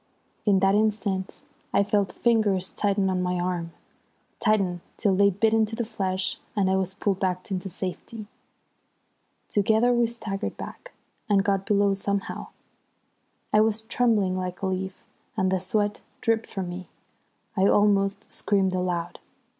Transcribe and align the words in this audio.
In 0.47 0.61
that 0.61 0.73
instant 0.73 1.41
I 1.71 1.83
felt 1.83 2.11
fingers 2.13 2.71
tighten 2.71 3.07
on 3.07 3.21
my 3.21 3.35
arm, 3.39 3.71
tighten 4.39 4.81
till 4.97 5.15
they 5.15 5.29
bit 5.29 5.53
into 5.53 5.75
the 5.75 5.85
flesh, 5.85 6.39
and 6.55 6.71
I 6.71 6.75
was 6.75 6.95
pulled 6.95 7.19
back 7.19 7.51
into 7.51 7.69
safety. 7.69 8.25
Together 9.47 9.93
we 9.93 10.07
staggered 10.07 10.57
back, 10.57 10.91
and 11.29 11.43
got 11.43 11.67
below 11.67 11.93
somehow. 11.93 12.47
I 13.53 13.61
was 13.61 13.81
trembling 13.81 14.35
like 14.35 14.63
a 14.63 14.65
leaf, 14.65 15.03
and 15.37 15.51
the 15.51 15.59
sweat 15.59 16.01
dripped 16.19 16.49
from 16.49 16.69
me. 16.69 16.87
I 17.55 17.67
almost 17.67 18.25
screamed 18.33 18.73
aloud. 18.73 19.19